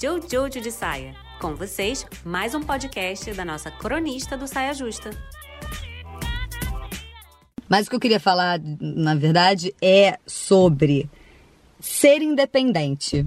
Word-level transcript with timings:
Jojo 0.00 0.60
de 0.60 0.70
Saia. 0.70 1.14
Com 1.40 1.54
vocês, 1.54 2.04
mais 2.24 2.54
um 2.54 2.60
podcast 2.60 3.32
da 3.32 3.44
nossa 3.44 3.70
cronista 3.70 4.36
do 4.36 4.46
Saia 4.46 4.74
Justa. 4.74 5.10
Mas 7.68 7.86
o 7.86 7.90
que 7.90 7.96
eu 7.96 8.00
queria 8.00 8.20
falar, 8.20 8.60
na 8.80 9.14
verdade, 9.14 9.74
é 9.80 10.18
sobre 10.26 11.08
ser 11.80 12.20
independente. 12.20 13.26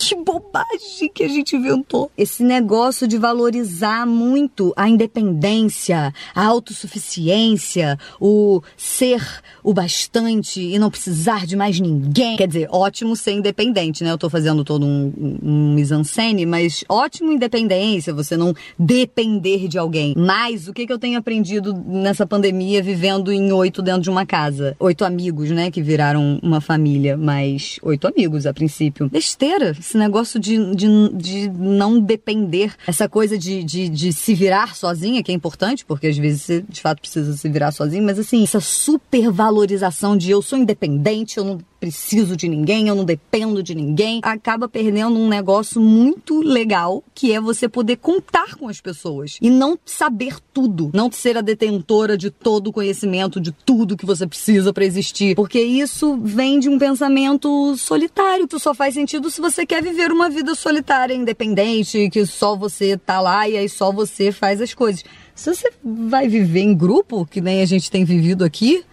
Que 0.00 0.16
bobagem 0.16 1.10
que 1.14 1.22
a 1.22 1.28
gente 1.28 1.54
inventou. 1.54 2.10
Esse 2.16 2.42
negócio 2.42 3.06
de 3.06 3.18
valorizar 3.18 4.06
muito 4.06 4.72
a 4.74 4.88
independência, 4.88 6.10
a 6.34 6.46
autossuficiência, 6.46 7.98
o 8.18 8.62
ser 8.78 9.20
o 9.62 9.74
bastante 9.74 10.58
e 10.58 10.78
não 10.78 10.90
precisar 10.90 11.46
de 11.46 11.54
mais 11.54 11.78
ninguém. 11.78 12.38
Quer 12.38 12.48
dizer, 12.48 12.68
ótimo 12.70 13.14
ser 13.14 13.32
independente, 13.32 14.02
né? 14.02 14.10
Eu 14.10 14.16
tô 14.16 14.30
fazendo 14.30 14.64
todo 14.64 14.86
um, 14.86 15.12
um 15.42 15.74
mise-en-scène, 15.74 16.46
mas 16.46 16.82
ótimo 16.88 17.30
independência, 17.30 18.14
você 18.14 18.38
não 18.38 18.54
depender 18.78 19.68
de 19.68 19.76
alguém. 19.76 20.14
Mas 20.16 20.66
o 20.66 20.72
que, 20.72 20.86
que 20.86 20.92
eu 20.92 20.98
tenho 20.98 21.18
aprendido 21.18 21.74
nessa 21.74 22.26
pandemia 22.26 22.82
vivendo 22.82 23.30
em 23.30 23.52
oito 23.52 23.82
dentro 23.82 24.00
de 24.00 24.10
uma 24.10 24.24
casa? 24.24 24.74
Oito 24.80 25.04
amigos, 25.04 25.50
né? 25.50 25.70
Que 25.70 25.82
viraram 25.82 26.40
uma 26.42 26.62
família, 26.62 27.18
mas 27.18 27.78
oito 27.82 28.08
amigos 28.08 28.46
a 28.46 28.54
princípio. 28.54 29.10
Besteira 29.10 29.74
esse 29.90 29.98
negócio 29.98 30.38
de, 30.38 30.74
de, 30.74 31.08
de 31.14 31.50
não 31.50 32.00
depender, 32.00 32.74
essa 32.86 33.08
coisa 33.08 33.36
de, 33.36 33.64
de, 33.64 33.88
de, 33.88 34.12
se 34.12 34.34
virar 34.34 34.74
sozinha, 34.74 35.22
que 35.22 35.32
é 35.32 35.34
importante, 35.34 35.84
porque 35.84 36.06
às 36.06 36.16
vezes 36.16 36.42
você 36.42 36.64
de 36.68 36.80
fato 36.80 37.00
precisa 37.00 37.36
se 37.36 37.48
virar 37.48 37.72
sozinho, 37.72 38.04
mas 38.04 38.18
assim, 38.18 38.42
essa 38.42 38.60
supervalorização 38.60 40.16
de 40.16 40.30
eu 40.30 40.40
sou 40.40 40.58
independente, 40.58 41.38
eu 41.38 41.44
não 41.44 41.58
preciso 41.80 42.36
de 42.36 42.46
ninguém, 42.46 42.88
eu 42.88 42.94
não 42.94 43.04
dependo 43.04 43.62
de 43.62 43.74
ninguém, 43.74 44.20
acaba 44.22 44.68
perdendo 44.68 45.18
um 45.18 45.28
negócio 45.28 45.80
muito 45.80 46.42
legal, 46.42 47.02
que 47.14 47.32
é 47.32 47.40
você 47.40 47.68
poder 47.68 47.96
contar 47.96 48.54
com 48.56 48.68
as 48.68 48.80
pessoas 48.80 49.38
e 49.40 49.48
não 49.48 49.78
saber 49.84 50.36
tudo, 50.52 50.90
não 50.92 51.10
ser 51.10 51.38
a 51.38 51.40
detentora 51.40 52.18
de 52.18 52.30
todo 52.30 52.68
o 52.68 52.72
conhecimento, 52.72 53.40
de 53.40 53.50
tudo 53.50 53.96
que 53.96 54.04
você 54.04 54.26
precisa 54.26 54.72
para 54.72 54.84
existir, 54.84 55.34
porque 55.34 55.60
isso 55.60 56.18
vem 56.22 56.60
de 56.60 56.68
um 56.68 56.78
pensamento 56.78 57.74
solitário, 57.76 58.46
que 58.46 58.58
só 58.58 58.74
faz 58.74 58.94
sentido 58.94 59.30
se 59.30 59.40
você 59.40 59.64
quer 59.64 59.82
viver 59.82 60.12
uma 60.12 60.28
vida 60.28 60.54
solitária, 60.54 61.14
independente, 61.14 62.10
que 62.10 62.26
só 62.26 62.54
você 62.54 62.98
tá 62.98 63.20
lá 63.20 63.48
e 63.48 63.56
aí 63.56 63.68
só 63.68 63.90
você 63.90 64.30
faz 64.30 64.60
as 64.60 64.74
coisas. 64.74 65.02
Se 65.34 65.54
você 65.54 65.72
vai 65.82 66.28
viver 66.28 66.60
em 66.60 66.74
grupo, 66.74 67.24
que 67.24 67.40
nem 67.40 67.62
a 67.62 67.64
gente 67.64 67.90
tem 67.90 68.04
vivido 68.04 68.44
aqui, 68.44 68.84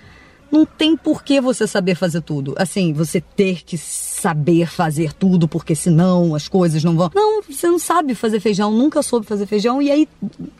não 0.51 0.65
tem 0.65 0.95
por 0.95 1.23
que 1.23 1.39
você 1.39 1.67
saber 1.67 1.95
fazer 1.95 2.21
tudo. 2.21 2.53
Assim, 2.57 2.93
você 2.93 3.21
ter 3.21 3.63
que 3.63 3.77
saber 3.77 4.67
fazer 4.67 5.13
tudo, 5.13 5.47
porque 5.47 5.75
senão 5.75 6.33
as 6.33 6.47
coisas 6.47 6.83
não 6.83 6.95
vão. 6.95 7.11
Não, 7.13 7.41
você 7.41 7.67
não 7.67 7.79
sabe 7.79 8.15
fazer 8.15 8.39
feijão, 8.39 8.71
nunca 8.71 9.01
soube 9.01 9.25
fazer 9.25 9.45
feijão, 9.45 9.81
e 9.81 9.91
aí 9.91 10.07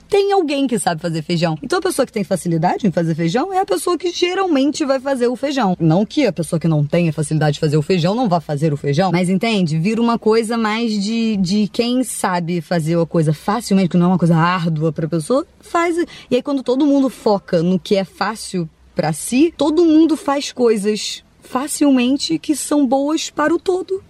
tem 0.10 0.32
alguém 0.32 0.68
que 0.68 0.78
sabe 0.80 1.02
fazer 1.02 1.22
feijão. 1.22 1.58
Então 1.62 1.80
a 1.80 1.82
pessoa 1.82 2.06
que 2.06 2.12
tem 2.12 2.24
facilidade 2.24 2.88
em 2.88 2.92
fazer 2.92 3.16
feijão 3.16 3.52
é 3.52 3.60
a 3.60 3.66
pessoa 3.66 3.98
que 3.98 4.12
geralmente 4.12 4.86
vai 4.86 5.00
fazer 5.00 5.28
o 5.28 5.36
feijão. 5.36 5.76
Não 5.80 6.06
que 6.06 6.26
a 6.26 6.34
pessoa 6.34 6.60
que 6.60 6.68
não 6.68 6.86
tenha 6.86 7.12
facilidade 7.12 7.56
de 7.56 7.60
fazer 7.60 7.78
o 7.78 7.82
feijão 7.82 8.16
não 8.16 8.30
vá 8.30 8.40
fazer 8.40 8.74
o 8.74 8.78
feijão, 8.78 9.12
mas 9.12 9.30
entende? 9.30 9.78
Vira 9.78 10.02
uma 10.02 10.20
coisa 10.20 10.58
mais 10.58 10.92
de, 11.04 11.38
de 11.38 11.68
quem 11.68 12.04
sabe 12.04 12.62
fazer 12.62 12.98
a 13.00 13.06
coisa 13.06 13.34
facilmente, 13.34 13.90
que 13.90 13.98
não 13.98 14.08
é 14.08 14.10
uma 14.10 14.18
coisa 14.18 14.36
árdua 14.36 14.92
pra 14.92 15.08
pessoa, 15.08 15.46
faz. 15.60 15.98
E 16.30 16.36
aí 16.36 16.42
quando 16.42 16.64
todo 16.64 16.86
mundo 16.86 17.10
foca 17.10 17.62
no 17.62 17.80
que 17.80 17.96
é 17.96 18.04
fácil 18.04 18.70
para 18.98 19.14
si, 19.14 19.54
todo 19.56 19.86
mundo 19.86 20.18
faz 20.18 20.52
coisas 20.52 21.24
facilmente 21.40 22.40
que 22.40 22.56
são 22.56 22.88
boas 22.88 23.30
para 23.30 23.54
o 23.54 23.60
todo. 23.60 24.04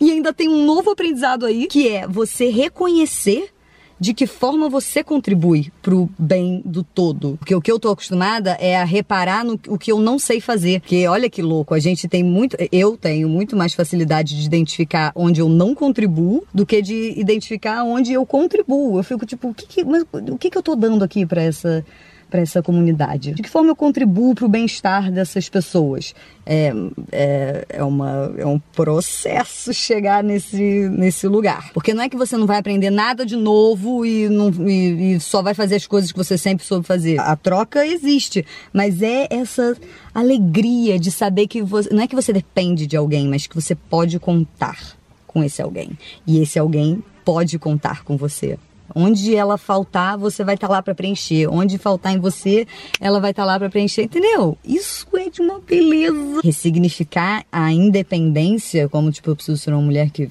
E 0.00 0.12
ainda 0.12 0.32
tem 0.32 0.48
um 0.48 0.64
novo 0.64 0.90
aprendizado 0.90 1.44
aí, 1.44 1.66
que 1.66 1.88
é 1.88 2.06
você 2.06 2.48
reconhecer 2.48 3.50
de 3.98 4.14
que 4.14 4.26
forma 4.26 4.68
você 4.68 5.02
contribui 5.02 5.72
pro 5.82 6.08
bem 6.16 6.62
do 6.64 6.84
todo. 6.84 7.36
Porque 7.38 7.54
o 7.54 7.60
que 7.60 7.72
eu 7.72 7.80
tô 7.80 7.90
acostumada 7.90 8.52
é 8.60 8.76
a 8.76 8.84
reparar 8.84 9.44
no 9.44 9.58
o 9.68 9.76
que 9.76 9.90
eu 9.90 9.98
não 9.98 10.20
sei 10.20 10.40
fazer. 10.40 10.80
Porque 10.80 11.08
olha 11.08 11.28
que 11.28 11.42
louco, 11.42 11.74
a 11.74 11.80
gente 11.80 12.06
tem 12.06 12.22
muito, 12.22 12.56
eu 12.70 12.96
tenho 12.96 13.28
muito 13.28 13.56
mais 13.56 13.74
facilidade 13.74 14.38
de 14.38 14.46
identificar 14.46 15.10
onde 15.16 15.40
eu 15.40 15.48
não 15.48 15.74
contribuo 15.74 16.44
do 16.54 16.64
que 16.64 16.80
de 16.80 17.18
identificar 17.18 17.82
onde 17.82 18.12
eu 18.12 18.24
contribuo. 18.24 18.98
Eu 18.98 19.02
fico 19.02 19.26
tipo, 19.26 19.48
o 19.48 19.54
que, 19.54 19.66
que 19.66 19.84
mas, 19.84 20.04
o 20.12 20.38
que, 20.38 20.50
que 20.50 20.58
eu 20.58 20.62
tô 20.62 20.76
dando 20.76 21.02
aqui 21.02 21.26
para 21.26 21.42
essa 21.42 21.84
para 22.28 22.40
essa 22.40 22.62
comunidade? 22.62 23.32
De 23.32 23.42
que 23.42 23.48
forma 23.48 23.70
eu 23.70 23.76
contribuo 23.76 24.34
para 24.34 24.44
o 24.44 24.48
bem-estar 24.48 25.10
dessas 25.10 25.48
pessoas? 25.48 26.14
É, 26.44 26.72
é, 27.10 27.66
é, 27.68 27.84
uma, 27.84 28.32
é 28.36 28.46
um 28.46 28.58
processo 28.58 29.72
chegar 29.72 30.22
nesse, 30.22 30.88
nesse 30.90 31.26
lugar. 31.26 31.70
Porque 31.72 31.92
não 31.92 32.02
é 32.02 32.08
que 32.08 32.16
você 32.16 32.36
não 32.36 32.46
vai 32.46 32.58
aprender 32.58 32.90
nada 32.90 33.26
de 33.26 33.36
novo 33.36 34.04
e, 34.04 34.28
não, 34.28 34.50
e, 34.68 35.14
e 35.14 35.20
só 35.20 35.42
vai 35.42 35.54
fazer 35.54 35.76
as 35.76 35.86
coisas 35.86 36.12
que 36.12 36.18
você 36.18 36.38
sempre 36.38 36.64
soube 36.64 36.86
fazer. 36.86 37.20
A 37.20 37.36
troca 37.36 37.86
existe, 37.86 38.44
mas 38.72 39.02
é 39.02 39.26
essa 39.30 39.76
alegria 40.14 40.98
de 40.98 41.10
saber 41.10 41.46
que 41.46 41.62
você. 41.62 41.92
Não 41.92 42.02
é 42.02 42.06
que 42.06 42.14
você 42.14 42.32
depende 42.32 42.86
de 42.86 42.96
alguém, 42.96 43.28
mas 43.28 43.46
que 43.46 43.54
você 43.54 43.74
pode 43.74 44.18
contar 44.18 44.96
com 45.26 45.42
esse 45.42 45.60
alguém. 45.60 45.98
E 46.26 46.40
esse 46.40 46.58
alguém 46.58 47.02
pode 47.24 47.58
contar 47.58 48.04
com 48.04 48.16
você. 48.16 48.56
Onde 48.94 49.34
ela 49.34 49.58
faltar, 49.58 50.16
você 50.16 50.44
vai 50.44 50.54
estar 50.54 50.68
tá 50.68 50.72
lá 50.74 50.82
para 50.82 50.94
preencher. 50.94 51.48
Onde 51.48 51.78
faltar 51.78 52.14
em 52.14 52.18
você, 52.18 52.66
ela 53.00 53.20
vai 53.20 53.30
estar 53.30 53.42
tá 53.42 53.46
lá 53.46 53.58
para 53.58 53.68
preencher, 53.68 54.02
entendeu? 54.02 54.56
Isso 54.64 55.06
é 55.14 55.28
de 55.28 55.40
uma 55.40 55.58
beleza. 55.60 56.40
Ressignificar 56.42 57.44
a 57.50 57.72
independência, 57.72 58.88
como 58.88 59.10
tipo, 59.10 59.30
eu 59.30 59.36
preciso 59.36 59.58
ser 59.58 59.72
uma 59.72 59.82
mulher 59.82 60.10
que 60.10 60.30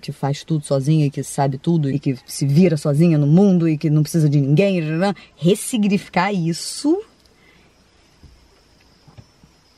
que 0.00 0.12
faz 0.12 0.44
tudo 0.44 0.66
sozinha, 0.66 1.08
que 1.08 1.22
sabe 1.22 1.56
tudo 1.56 1.90
e 1.90 1.98
que 1.98 2.14
se 2.26 2.46
vira 2.46 2.76
sozinha 2.76 3.16
no 3.16 3.26
mundo 3.26 3.66
e 3.66 3.78
que 3.78 3.88
não 3.88 4.02
precisa 4.02 4.28
de 4.28 4.38
ninguém, 4.38 4.82
ressignificar 5.34 6.30
isso 6.30 7.02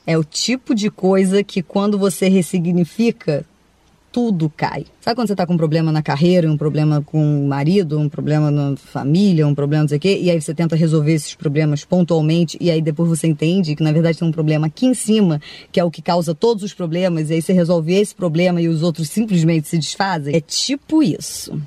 é 0.06 0.16
o 0.16 0.22
tipo 0.22 0.74
de 0.74 0.90
coisa 0.90 1.42
que 1.42 1.62
quando 1.62 1.98
você 1.98 2.28
ressignifica, 2.28 3.44
tudo 4.16 4.50
cai. 4.56 4.86
Sabe 4.98 5.14
quando 5.14 5.28
você 5.28 5.36
tá 5.36 5.46
com 5.46 5.52
um 5.52 5.58
problema 5.58 5.92
na 5.92 6.00
carreira, 6.00 6.50
um 6.50 6.56
problema 6.56 7.02
com 7.02 7.44
o 7.44 7.46
marido, 7.46 7.98
um 7.98 8.08
problema 8.08 8.50
na 8.50 8.74
família, 8.74 9.46
um 9.46 9.54
problema 9.54 9.82
não 9.82 9.88
sei 9.90 9.98
o 9.98 10.00
quê, 10.00 10.18
e 10.18 10.30
aí 10.30 10.40
você 10.40 10.54
tenta 10.54 10.74
resolver 10.74 11.12
esses 11.12 11.34
problemas 11.34 11.84
pontualmente, 11.84 12.56
e 12.58 12.70
aí 12.70 12.80
depois 12.80 13.10
você 13.10 13.26
entende 13.26 13.76
que 13.76 13.82
na 13.82 13.92
verdade 13.92 14.18
tem 14.18 14.26
um 14.26 14.32
problema 14.32 14.68
aqui 14.68 14.86
em 14.86 14.94
cima, 14.94 15.38
que 15.70 15.78
é 15.78 15.84
o 15.84 15.90
que 15.90 16.00
causa 16.00 16.34
todos 16.34 16.62
os 16.62 16.72
problemas, 16.72 17.28
e 17.28 17.34
aí 17.34 17.42
você 17.42 17.52
resolve 17.52 17.92
esse 17.92 18.14
problema 18.14 18.58
e 18.58 18.68
os 18.68 18.82
outros 18.82 19.10
simplesmente 19.10 19.68
se 19.68 19.76
desfazem? 19.76 20.34
É 20.34 20.40
tipo 20.40 21.02
isso. 21.02 21.60